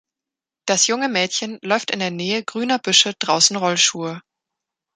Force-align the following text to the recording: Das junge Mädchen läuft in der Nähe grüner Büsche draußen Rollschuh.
Das 0.65 0.87
junge 0.87 1.09
Mädchen 1.09 1.59
läuft 1.61 1.91
in 1.91 1.99
der 1.99 2.09
Nähe 2.09 2.43
grüner 2.43 2.79
Büsche 2.79 3.13
draußen 3.19 3.55
Rollschuh. 3.55 4.17